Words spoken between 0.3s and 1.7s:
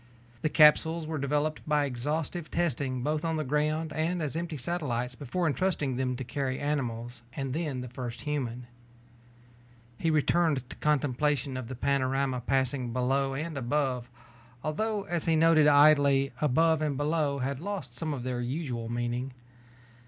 The capsules were developed